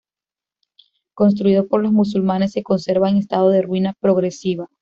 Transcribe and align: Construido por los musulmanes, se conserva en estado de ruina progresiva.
Construido 1.13 1.67
por 1.67 1.83
los 1.83 1.91
musulmanes, 1.91 2.53
se 2.53 2.63
conserva 2.63 3.07
en 3.11 3.17
estado 3.17 3.49
de 3.49 3.61
ruina 3.61 3.93
progresiva. 3.99 4.67